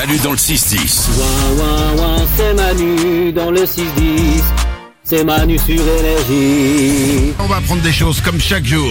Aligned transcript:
Manu 0.00 0.16
dans 0.20 0.30
le 0.30 0.38
6-10. 0.38 1.10
Ouin, 1.18 1.62
ouin, 1.62 1.96
ouin, 1.98 2.26
c'est 2.34 2.54
Manu 2.54 3.32
dans 3.34 3.50
le 3.50 3.64
6-10. 3.64 3.84
C'est 5.04 5.24
Manu 5.24 5.58
sur 5.58 5.74
énergie. 5.74 7.34
On 7.38 7.44
va 7.46 7.56
apprendre 7.56 7.82
des 7.82 7.92
choses 7.92 8.22
comme 8.22 8.40
chaque 8.40 8.64
jour. 8.64 8.90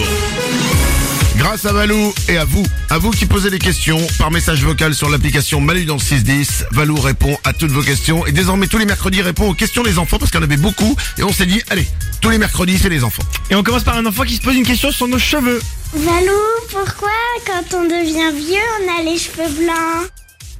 Grâce 1.36 1.64
à 1.64 1.72
Valou 1.72 2.14
et 2.28 2.36
à 2.36 2.44
vous, 2.44 2.62
à 2.90 2.98
vous 2.98 3.10
qui 3.10 3.26
posez 3.26 3.50
des 3.50 3.58
questions 3.58 3.98
par 4.20 4.30
message 4.30 4.62
vocal 4.62 4.94
sur 4.94 5.10
l'application 5.10 5.60
Manu 5.60 5.84
dans 5.84 5.94
le 5.94 6.00
610. 6.00 6.66
Valou 6.70 6.94
répond 6.94 7.36
à 7.42 7.54
toutes 7.54 7.72
vos 7.72 7.82
questions 7.82 8.24
et 8.26 8.30
désormais 8.30 8.68
tous 8.68 8.78
les 8.78 8.86
mercredis 8.86 9.22
répond 9.22 9.50
aux 9.50 9.54
questions 9.54 9.82
des 9.82 9.98
enfants 9.98 10.18
parce 10.18 10.30
qu'il 10.30 10.38
y 10.38 10.44
en 10.44 10.46
avait 10.46 10.58
beaucoup 10.58 10.94
et 11.18 11.24
on 11.24 11.32
s'est 11.32 11.46
dit 11.46 11.60
allez, 11.70 11.88
tous 12.20 12.30
les 12.30 12.38
mercredis 12.38 12.78
c'est 12.78 12.88
les 12.88 13.02
enfants. 13.02 13.24
Et 13.50 13.56
on 13.56 13.64
commence 13.64 13.82
par 13.82 13.96
un 13.96 14.06
enfant 14.06 14.22
qui 14.22 14.36
se 14.36 14.42
pose 14.42 14.54
une 14.54 14.64
question 14.64 14.92
sur 14.92 15.08
nos 15.08 15.18
cheveux. 15.18 15.60
Valou, 15.92 16.40
pourquoi 16.70 17.10
quand 17.44 17.78
on 17.78 17.82
devient 17.82 18.32
vieux, 18.32 18.62
on 18.80 19.00
a 19.00 19.02
les 19.02 19.18
cheveux 19.18 19.48
blancs? 19.58 20.08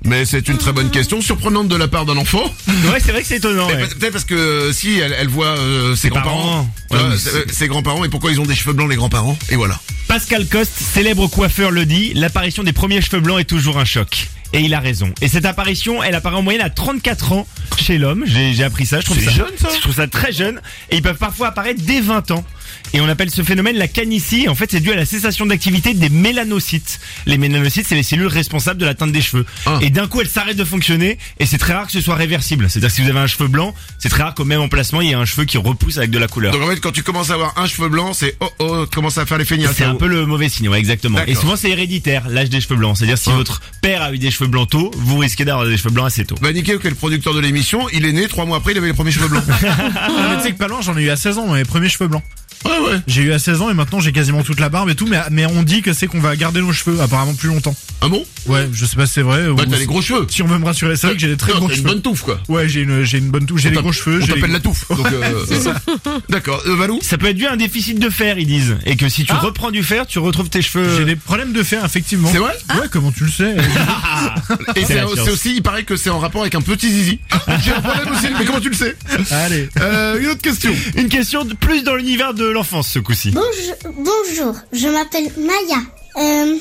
Mais 0.05 0.25
c'est 0.25 0.49
une 0.49 0.57
très 0.57 0.73
bonne 0.73 0.91
question, 0.91 1.21
surprenante 1.21 1.69
de 1.69 1.77
la 1.77 1.87
part 1.89 2.07
d'un 2.07 2.17
enfant. 2.17 2.43
Ouais, 2.69 3.01
c'est 3.05 3.13
vrai 3.13 3.21
que 3.23 3.29
c'est 3.29 3.37
étonnant. 3.37 3.67
Ouais. 3.69 3.87
Peut-être 3.87 4.13
parce 4.13 4.25
que 4.25 4.35
euh, 4.35 4.73
si 4.73 4.99
elle, 4.99 5.15
elle 5.19 5.29
voit 5.29 5.59
euh, 5.59 5.95
ses 5.95 6.09
parents. 6.09 6.23
grands-parents, 6.23 6.71
Ouais, 6.91 7.17
euh, 7.35 7.45
ses 7.53 7.69
grands-parents 7.69 8.05
et 8.05 8.09
pourquoi 8.09 8.33
ils 8.33 8.41
ont 8.41 8.47
des 8.47 8.55
cheveux 8.55 8.73
blancs 8.73 8.89
les 8.89 8.97
grands-parents 8.97 9.39
et 9.51 9.57
voilà. 9.57 9.79
Pascal 10.09 10.47
Coste, 10.47 10.73
célèbre 10.77 11.29
coiffeur, 11.29 11.71
le 11.71 11.85
dit, 11.85 12.15
l'apparition 12.15 12.63
des 12.65 12.73
premiers 12.73 13.01
cheveux 13.01 13.21
blancs 13.21 13.41
est 13.41 13.45
toujours 13.45 13.79
un 13.79 13.85
choc. 13.85 14.29
Et 14.53 14.61
il 14.61 14.75
a 14.75 14.81
raison. 14.81 15.13
Et 15.21 15.29
cette 15.29 15.45
apparition, 15.45 16.03
elle 16.03 16.15
apparaît 16.15 16.37
en 16.37 16.43
moyenne 16.43 16.63
à 16.63 16.71
34 16.71 17.33
ans 17.33 17.47
chez 17.79 17.99
l'homme. 17.99 18.25
J'ai 18.27 18.65
appris 18.65 18.85
ça. 18.87 19.01
Je 19.01 19.05
trouve 19.07 19.23
ça 19.23 19.31
jeune, 19.31 19.47
ça 19.57 19.69
Je 19.75 19.81
trouve 19.81 19.95
ça 19.95 20.09
très 20.09 20.33
jeune. 20.33 20.61
Et 20.91 20.97
ils 20.97 21.03
peuvent 21.03 21.17
parfois 21.17 21.49
apparaître 21.49 21.81
dès 21.85 22.01
20 22.01 22.31
ans. 22.33 22.45
Et 22.93 23.01
on 23.01 23.09
appelle 23.09 23.31
ce 23.31 23.43
phénomène 23.43 23.77
la 23.77 23.87
canicie. 23.89 24.49
En 24.49 24.55
fait, 24.57 24.71
c'est 24.71 24.81
dû 24.81 24.91
à 24.91 24.97
la 24.97 25.05
cessation 25.05 25.47
d'activité 25.47 25.95
des 25.95 26.09
mélanocytes. 26.09 26.99
Les 27.27 27.39
mélanocytes, 27.39 27.87
c'est 27.89 27.95
les 27.95 28.03
cellules 28.03 28.27
responsables 28.27 28.81
de 28.81 28.87
la 28.87 28.95
teinte 28.95 29.13
des 29.13 29.21
cheveux. 29.21 29.47
Ah. 29.67 29.79
Et 29.81 29.91
d'un 29.91 30.09
coup, 30.09 30.21
elles 30.21 30.29
s'arrêtent 30.29 30.57
de 30.57 30.65
fonctionner. 30.65 31.19
Et 31.39 31.47
c'est 31.47 31.59
très 31.59 31.75
rare 31.75 31.87
que 31.87 31.93
ce 31.93 32.01
soit 32.01 32.15
réversible. 32.17 32.69
C'est-à-dire 32.69 32.89
que 32.89 32.95
si 32.95 33.03
vous 33.03 33.09
avez 33.09 33.19
un 33.21 33.27
cheveu 33.29 33.47
blanc, 33.49 33.75
c'est 33.99 34.09
très 34.09 34.23
rare 34.25 34.35
qu'au 34.35 34.45
même 34.45 34.61
emplacement, 34.61 35.01
il 35.01 35.09
y 35.09 35.11
ait 35.13 35.15
un 35.15 35.25
cheveu 35.25 35.45
qui 35.45 35.59
repousse 35.59 35.99
avec 35.99 36.11
de 36.11 36.19
la 36.19 36.27
couleur. 36.27 36.53
Donc 36.53 36.63
en 36.63 36.69
fait 36.69 36.81
quand 36.81 36.93
tu 36.93 37.03
commences 37.05 37.31
à 37.31 37.35
avoir 37.35 37.57
un 37.59 37.67
cheveu 37.67 37.89
blanc, 37.89 38.13
c'est 38.13 38.37
oh 38.41 38.51
oh, 38.59 38.87
tu 38.87 38.95
commences 38.95 39.19
à 39.19 39.27
faire 39.27 39.39
les 39.39 39.45
feignasses. 39.45 39.77
C'est 39.77 39.85
un 39.85 39.95
peu 39.95 40.07
le 40.09 40.27
mauvais 40.27 40.49
signe, 40.49 40.69
ouais, 40.69 40.79
exactement. 40.79 41.19
Et 41.27 41.35
souvent 41.35 41.57
c'est 41.57 41.71
héréditaire, 41.71 42.29
l'âge 42.29 42.51
des 42.51 42.61
cheveux 42.61 42.77
blancs. 42.77 42.97
C'est-à-dire 42.97 43.19
si 43.19 43.31
Ah. 43.31 43.35
votre 43.37 43.61
père 43.83 44.03
a 44.03 44.13
eu 44.13 44.19
des 44.19 44.31
cheveux 44.31 44.40
blancs 44.49 44.71
tôt, 44.71 44.91
vous 44.97 45.19
risquez 45.19 45.45
d'avoir 45.45 45.67
des 45.67 45.77
cheveux 45.77 45.91
blancs 45.91 46.07
assez 46.07 46.25
tôt. 46.25 46.37
Bah 46.41 46.53
Nicky, 46.53 46.79
qui 46.79 46.87
est 46.87 46.91
le 46.91 46.97
producteur 46.97 47.35
de 47.35 47.41
l'émission, 47.41 47.89
il 47.93 48.05
est 48.07 48.13
né 48.13 48.29
trois 48.29 48.45
mois 48.45 48.59
après, 48.59 48.73
il 48.73 48.79
avait 48.79 48.89
les 48.89 48.95
premiers 48.95 49.11
cheveux 49.13 49.29
blancs. 49.29 49.45
Non, 49.63 50.29
mais 50.31 50.37
tu 50.37 50.43
sais 50.43 50.53
que 50.53 50.59
pas 50.59 50.69
loin, 50.69 50.81
j'en 50.81 50.97
ai 50.97 51.03
eu 51.03 51.11
à 51.11 51.17
16 51.17 51.39
ans, 51.39 51.53
mes 51.53 51.65
premiers 51.65 51.89
cheveux 51.89 52.09
blancs. 52.09 52.23
Ouais 52.65 52.79
ouais. 52.91 52.99
J'ai 53.07 53.23
eu 53.23 53.33
à 53.33 53.39
16 53.39 53.63
ans 53.63 53.71
et 53.71 53.75
maintenant 53.75 54.01
j'ai 54.01 54.13
quasiment 54.13 54.43
toute 54.43 54.61
la 54.61 54.69
barbe 54.69 54.91
et 54.91 54.95
tout, 54.95 55.07
mais, 55.07 55.19
mais 55.31 55.47
on 55.47 55.63
dit 55.63 55.83
que 55.83 55.93
c'est 55.93 56.07
qu'on 56.07 56.21
va 56.21 56.37
garder 56.37 56.61
nos 56.61 56.73
cheveux 56.73 57.01
apparemment 57.01 57.35
plus 57.35 57.49
longtemps. 57.49 57.75
Ah 58.03 58.09
bon? 58.09 58.25
Ouais, 58.47 58.69
je 58.73 58.87
sais 58.87 58.97
pas 58.97 59.07
si 59.07 59.13
c'est 59.15 59.23
vrai. 59.23 59.47
Bah 59.55 59.65
t'as 59.71 59.77
des 59.79 59.85
gros 59.87 60.01
cheveux. 60.01 60.27
Si 60.31 60.43
on 60.43 60.47
veut 60.47 60.59
me 60.59 60.65
rassurer, 60.65 60.97
c'est 60.97 61.07
vrai 61.07 61.17
que 61.17 61.21
j'ai 61.21 61.29
des 61.29 61.37
très 61.37 61.53
Non, 61.53 61.59
gros 61.59 61.69
t'as 61.69 61.75
une 61.75 61.81
cheveux. 61.81 61.89
bonne 61.91 62.03
touffe 62.03 62.23
quoi. 62.23 62.41
Ouais, 62.49 62.69
j'ai 62.69 62.81
une, 62.83 63.03
j'ai 63.05 63.19
une 63.19 63.31
bonne 63.31 63.45
touche, 63.47 63.61
j'ai 63.63 63.71
des 63.71 63.77
gros 63.77 63.93
cheveux. 63.93 64.19
On 64.23 64.27
j'ai 64.27 64.29
t'appelle 64.35 64.45
les- 64.47 64.53
la 64.55 64.61
touffe. 64.61 64.87
Donc, 64.89 65.07
euh, 65.07 65.45
D'accord. 66.29 66.63
Euh, 66.67 66.77
Valou? 66.77 66.99
Ça 67.03 67.19
peut 67.19 67.27
être 67.27 67.37
dû 67.37 67.47
à 67.47 67.53
un 67.53 67.57
déficit 67.57 67.99
de 67.99 68.09
fer, 68.11 68.39
ils 68.39 68.47
disent. 68.47 68.77
Et 68.87 68.97
que 68.97 69.09
si 69.09 69.25
tu 69.25 69.33
Ah. 69.35 69.39
reprends 69.41 69.71
du 69.71 69.83
fer, 69.83 70.07
tu 70.07 70.19
retrouves 70.19 70.49
tes 70.49 70.63
J'ai 70.63 70.69
cheveux. 70.69 71.05
des 71.05 71.17
problèmes 71.17 71.53
de 71.53 71.63
fer, 71.63 71.85
effectivement. 71.85 72.31
C'est 72.33 72.39
vrai? 72.39 72.57
Ouais, 72.75 72.87
comment 72.91 73.13
tu 73.13 73.25
le 73.25 73.31
sais? 73.31 73.55
Et 74.77 74.81
C'est 74.81 74.87
c'est 74.87 74.95
la 74.95 75.07
science. 75.07 75.21
c'est 75.25 75.31
aussi, 75.31 75.55
il 75.57 75.63
paraît 75.63 75.85
que 75.85 75.97
c'est 75.97 76.11
en 76.11 76.19
rapport 76.19 76.41
avec 76.43 76.55
un 76.55 76.61
petit 76.61 76.91
zizi. 76.91 77.19
J'ai 77.65 77.73
un 77.73 77.81
problème 77.81 78.15
aussi, 78.15 78.27
mais 78.39 78.45
comment 78.45 78.61
tu 78.61 78.69
le 78.71 78.75
sais? 78.77 78.97
Allez. 79.31 79.69
euh, 79.81 80.21
Une 80.21 80.27
autre 80.29 80.43
question. 80.43 80.73
Une 80.97 81.09
question 81.09 81.45
de 81.45 81.55
plus 81.55 81.83
dans 81.85 81.95
l'univers 81.95 82.35
de 82.35 82.45
l'enfance 82.51 82.89
ce 82.89 82.99
coup-ci. 82.99 83.31
Bonjour, 83.31 83.93
bonjour, 83.97 84.55
je 84.73 84.89
m'appelle 84.89 85.33
Maya. 85.37 85.81
Euh, 86.17 86.57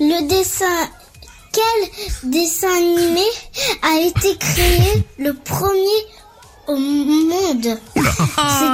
le 0.00 0.28
dessin... 0.28 0.88
Quel 1.52 2.30
dessin 2.32 2.66
animé 2.76 3.22
a 3.82 4.00
été 4.00 4.36
créé 4.38 5.04
le 5.18 5.32
premier 5.34 6.02
au 6.66 6.76
monde? 6.76 7.78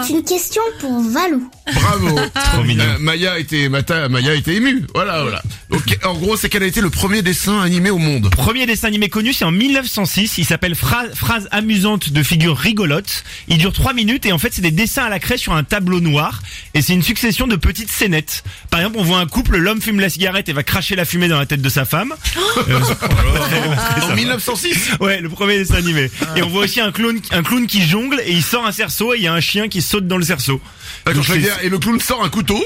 C'est 0.04 0.12
une 0.12 0.24
question 0.24 0.62
pour 0.80 1.00
Valou. 1.02 1.50
Bravo. 1.72 2.18
Trop 2.52 2.62
mignon. 2.64 2.84
Euh, 2.84 2.98
Maya 2.98 3.38
était 3.38 3.68
Mata, 3.68 4.08
Maya 4.08 4.34
était 4.34 4.54
émue. 4.56 4.86
Voilà, 4.94 5.22
voilà. 5.22 5.42
Donc 5.70 5.82
en 6.04 6.14
gros, 6.14 6.36
c'est 6.36 6.48
qu'elle 6.48 6.62
a 6.62 6.66
été 6.66 6.80
le 6.80 6.90
premier 6.90 7.22
dessin 7.22 7.60
animé 7.60 7.90
au 7.90 7.98
monde. 7.98 8.30
Premier 8.30 8.66
dessin 8.66 8.88
animé 8.88 9.08
connu, 9.08 9.32
c'est 9.32 9.44
en 9.44 9.52
1906. 9.52 10.38
Il 10.38 10.44
s'appelle 10.44 10.74
Phra- 10.74 11.14
Phrase 11.14 11.48
amusante 11.52 12.10
de 12.10 12.22
figures 12.22 12.56
rigolotes. 12.56 13.24
Il 13.48 13.58
dure 13.58 13.72
3 13.72 13.92
minutes 13.92 14.26
et 14.26 14.32
en 14.32 14.38
fait, 14.38 14.50
c'est 14.52 14.62
des 14.62 14.70
dessins 14.70 15.04
à 15.04 15.08
la 15.08 15.18
craie 15.18 15.36
sur 15.38 15.52
un 15.52 15.62
tableau 15.64 16.00
noir. 16.00 16.42
Et 16.74 16.82
c'est 16.82 16.92
une 16.94 17.02
succession 17.02 17.46
de 17.46 17.56
petites 17.56 17.90
scénettes. 17.90 18.42
Par 18.70 18.80
exemple, 18.80 18.96
on 18.98 19.04
voit 19.04 19.18
un 19.18 19.26
couple, 19.26 19.56
l'homme 19.58 19.80
fume 19.80 20.00
la 20.00 20.08
cigarette 20.10 20.48
et 20.48 20.52
va 20.52 20.62
cracher 20.62 20.96
la 20.96 21.04
fumée 21.04 21.28
dans 21.28 21.38
la 21.38 21.46
tête 21.46 21.62
de 21.62 21.68
sa 21.68 21.84
femme. 21.84 22.14
Euh, 22.68 22.78
En 24.10 24.14
1906. 24.14 24.90
Ouais, 25.00 25.20
le 25.20 25.28
premier 25.28 25.56
dessin 25.58 25.74
animé. 25.76 26.10
Et 26.36 26.42
on 26.42 26.48
voit 26.48 26.64
aussi 26.64 26.80
un 26.80 26.90
clown, 26.92 27.18
un 27.30 27.42
clown 27.42 27.66
qui 27.66 27.82
jongle 27.86 28.20
et 28.24 28.32
il 28.32 28.42
sort 28.42 28.66
un 28.66 28.72
cerceau 28.72 29.14
et 29.14 29.19
il 29.20 29.24
y 29.24 29.28
a 29.28 29.32
un 29.34 29.40
chien 29.40 29.68
qui 29.68 29.82
saute 29.82 30.06
dans 30.06 30.16
le 30.16 30.24
cerceau. 30.24 30.60
Donc, 31.06 31.24
et 31.62 31.68
le 31.68 31.78
clown 31.78 32.00
sort 32.00 32.22
un 32.24 32.28
couteau. 32.28 32.62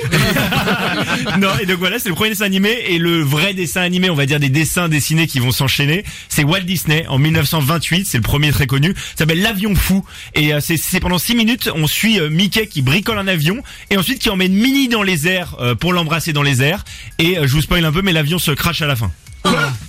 non, 1.41 1.51
et 1.61 1.67
donc 1.67 1.79
voilà, 1.79 1.99
c'est 1.99 2.09
le 2.09 2.15
premier 2.15 2.31
dessin 2.31 2.45
animé 2.45 2.77
et 2.89 2.99
le 2.99 3.21
vrai 3.23 3.55
dessin 3.55 3.83
animé, 3.83 4.11
on 4.11 4.15
va 4.15 4.27
dire 4.27 4.41
des 4.41 4.49
dessins 4.49 4.89
dessinés 4.89 5.27
qui 5.27 5.41
vont 5.41 5.51
s'enchaîner, 5.51 6.05
c'est 6.29 6.45
Walt 6.45 6.61
Disney 6.61 7.07
en 7.09 7.19
1928, 7.19 8.07
c'est 8.07 8.19
le 8.19 8.23
premier 8.23 8.51
très 8.51 8.67
connu, 8.67 8.95
ça 8.95 9.19
s'appelle 9.19 9.43
L'avion 9.43 9.75
fou 9.75 10.05
et 10.35 10.55
euh, 10.55 10.61
c'est 10.61 11.01
pendant 11.01 11.19
6 11.19 11.35
minutes, 11.35 11.71
on 11.75 11.87
suit 11.87 12.19
euh, 12.19 12.31
Mickey 12.31 12.67
qui 12.67 12.83
bricole 12.83 13.19
un 13.19 13.29
avion 13.29 13.63
et 13.91 13.97
ensuite 13.97 14.19
qui 14.21 14.31
emmène 14.31 14.53
Minnie 14.53 14.89
dans 14.89 15.03
les 15.03 15.29
airs 15.29 15.57
euh, 15.61 15.75
pour 15.75 15.93
l'embrasser 15.93 16.33
dans 16.33 16.43
les 16.43 16.63
airs 16.63 16.85
et 17.19 17.37
je 17.43 17.53
vous 17.53 17.63
spoil 17.63 17.85
un 17.85 17.93
peu 17.93 18.03
mais 18.03 18.13
l'avion 18.13 18.39
se 18.39 18.51
crache 18.51 18.83
à 18.83 18.87
la 18.87 18.97
fin. 18.97 19.11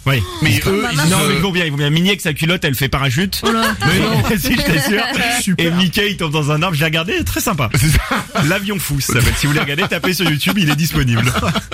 Oui. 0.05 0.21
Mais 0.41 0.59
eux, 0.65 0.85
ils 0.91 1.09
Non, 1.09 1.17
mais 1.27 1.35
ils 1.35 1.41
vont 1.41 1.51
bien, 1.51 1.65
ils 1.65 1.71
vont 1.71 1.77
bien. 1.77 1.89
Minnie 1.89 2.09
avec 2.09 2.21
sa 2.21 2.33
culotte, 2.33 2.63
elle 2.63 2.75
fait 2.75 2.89
parachute. 2.89 3.41
Mais 3.43 3.51
non, 3.99 4.23
si 4.37 4.55
je 4.55 4.61
t'assure. 4.61 5.01
Super. 5.41 5.65
Et 5.65 5.71
Mickey, 5.71 6.11
il 6.11 6.17
tombe 6.17 6.31
dans 6.31 6.51
un 6.51 6.61
arbre. 6.61 6.75
J'ai 6.75 6.85
regardé, 6.85 7.23
très 7.23 7.41
sympa. 7.41 7.69
L'avion 8.47 8.77
fou, 8.79 8.99
ça 8.99 9.13
s'appelle. 9.13 9.33
Si 9.37 9.45
vous 9.47 9.53
voulez 9.53 9.61
regarder, 9.63 9.83
tapez 9.87 10.13
sur 10.13 10.29
YouTube, 10.29 10.57
il 10.57 10.69
est 10.69 10.75
disponible. 10.75 11.23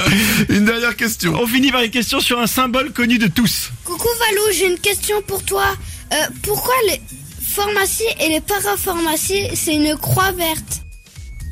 Une 0.50 0.66
dernière 0.66 0.96
question. 0.96 1.34
On 1.42 1.48
finit 1.48 1.72
par 1.72 1.82
une 1.82 1.92
question 1.92 2.20
sur 2.20 2.40
un 2.40 2.48
symbole 2.48 2.92
connu 2.92 3.18
de 3.18 3.28
tous. 3.28 3.72
Coucou 3.84 4.08
Valou, 4.20 4.42
j'ai 4.58 4.68
une 4.68 4.80
question 4.80 5.22
pour 5.28 5.44
toi. 5.44 5.66
Euh, 6.14 6.16
pourquoi 6.42 6.74
les 6.88 7.02
pharmacies 7.42 8.04
et 8.20 8.30
les 8.30 8.42
parapharmacies, 8.42 9.48
c'est 9.56 9.76
une 9.76 9.96
croix 9.98 10.32
verte? 10.32 10.84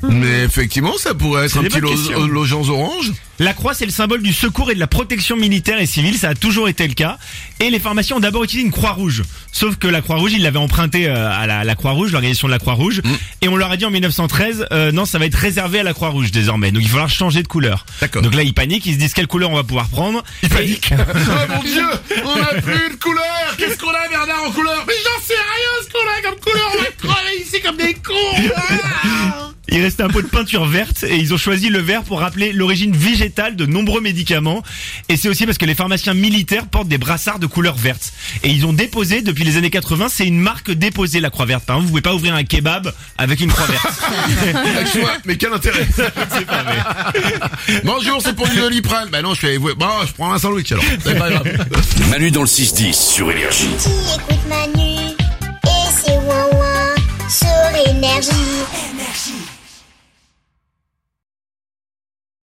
Mais 0.04 0.44
effectivement, 0.44 0.98
ça 0.98 1.14
pourrait 1.14 1.46
être 1.46 1.58
un 1.58 1.64
petit 1.64 1.80
lo- 1.80 1.90
questions. 1.90 2.26
logeance 2.28 2.70
orange. 2.70 3.12
La 3.40 3.54
croix, 3.54 3.74
c'est 3.74 3.86
le 3.86 3.92
symbole 3.92 4.22
du 4.22 4.34
secours 4.34 4.70
et 4.70 4.76
de 4.76 4.80
la 4.80 4.88
protection 4.88 5.38
militaire 5.38 5.80
et 5.80 5.86
civile. 5.86 6.18
Ça 6.18 6.30
a 6.30 6.36
toujours 6.36 6.68
été 6.68 6.86
le 6.88 6.94
cas. 6.94 7.18
Et 7.62 7.70
les 7.70 7.80
pharmacies 7.80 8.14
ont 8.14 8.20
d'abord 8.20 8.44
utilisé 8.44 8.66
une 8.66 8.72
croix 8.74 8.92
rouge. 8.92 9.24
Sauf 9.54 9.78
que 9.78 9.88
la 9.88 10.02
croix 10.02 10.18
rouge, 10.18 10.34
ils 10.34 10.42
l'avaient 10.44 10.58
emprunté 10.60 11.08
euh, 11.08 11.30
à 11.32 11.48
la, 11.48 11.64
la 11.64 11.76
croix 11.76 11.92
rouge, 11.92 12.12
l'organisation 12.12 12.48
de 12.50 12.52
la 12.54 12.60
croix 12.60 12.74
rouge. 12.74 13.02
Et 13.42 13.48
on 13.48 13.56
leur 13.56 13.72
a 13.72 13.78
dit 13.78 13.86
en 13.86 13.92
1913, 13.92 14.68
euh, 14.72 14.92
non, 14.92 15.06
ça 15.06 15.20
va 15.20 15.26
être 15.26 15.36
réservé 15.36 15.80
à 15.80 15.84
la 15.84 15.94
croix 15.94 16.10
rouge 16.10 16.32
désormais. 16.32 16.72
Donc 16.72 16.82
il 16.84 16.88
va 16.88 16.92
falloir 16.94 17.10
changer 17.10 17.42
de 17.42 17.48
couleur. 17.48 17.86
D'accord. 18.02 18.22
Donc 18.22 18.36
là, 18.36 18.44
ils 18.44 18.54
paniquent. 18.54 18.86
Ils 18.86 18.96
se 18.96 19.00
disent 19.00 19.14
quelle 19.14 19.28
couleur 19.28 19.52
on 19.52 19.56
va 19.56 19.64
pouvoir 19.64 19.88
prendre. 19.88 20.22
Ils 20.44 20.50
paniquent. 20.50 20.94
oh 20.98 21.32
mon 21.56 21.64
dieu, 21.64 21.86
on 22.26 22.42
a 22.42 22.62
plus 22.62 22.90
de 22.90 22.96
Restait 30.00 30.12
un 30.12 30.14
pot 30.14 30.22
de 30.22 30.32
peinture 30.32 30.66
verte 30.66 31.04
et 31.04 31.18
ils 31.18 31.34
ont 31.34 31.38
choisi 31.38 31.68
le 31.68 31.80
vert 31.80 32.04
pour 32.04 32.22
rappeler 32.22 32.54
l'origine 32.54 32.96
végétale 32.96 33.58
de 33.58 33.66
nombreux 33.66 34.00
médicaments. 34.00 34.64
Et 35.10 35.18
c'est 35.18 35.28
aussi 35.28 35.46
parce 35.46 35.58
que 35.58 35.66
les 35.66 35.76
pharmaciens 35.76 36.14
militaires 36.14 36.68
portent 36.68 36.88
des 36.88 36.98
brassards 36.98 37.38
de 37.40 37.48
couleur 37.48 37.76
verte. 37.76 38.14
Et 38.44 38.50
ils 38.50 38.66
ont 38.66 38.72
déposé, 38.72 39.22
depuis 39.22 39.44
les 39.44 39.58
années 39.58 39.70
80, 39.70 40.08
c'est 40.10 40.26
une 40.26 40.40
marque 40.40 40.72
déposée, 40.72 41.20
la 41.20 41.30
croix 41.30 41.46
verte. 41.46 41.66
Par 41.66 41.76
exemple, 41.76 41.88
vous 41.88 41.92
pouvez 41.92 42.02
pas 42.02 42.14
ouvrir 42.14 42.34
un 42.34 42.46
kebab 42.46 42.94
avec 43.18 43.42
une 43.42 43.52
croix 43.52 43.66
verte. 43.66 44.02
Mais 45.26 45.36
quel 45.36 45.52
intérêt 45.52 45.86
Bonjour, 47.84 48.22
c'est 48.22 48.36
pour 48.38 48.48
du 48.48 48.56
doliprane. 48.56 49.10
Bah 49.10 49.22
non, 49.22 49.34
je 49.34 49.40
fais. 49.42 49.58
Bon, 49.58 49.74
je 50.08 50.14
prends 50.14 50.32
un 50.32 50.40
sandwich 50.40 50.72
alors. 50.72 50.86
C'est 51.04 51.20
pas 51.20 51.30
grave. 51.30 51.68
Manu 52.10 52.32
dans 52.32 52.42
le 52.44 52.48
6-10 52.48 52.94
sur 52.94 53.30
Énergie. 53.30 53.68
Qui 53.78 53.90
écoute 54.16 54.48
Manu 54.48 54.89